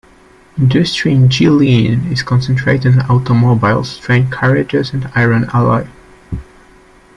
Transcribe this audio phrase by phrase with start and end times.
[0.57, 5.87] Industry in Jilin is concentrated on automobiles, train carriages, and iron alloy.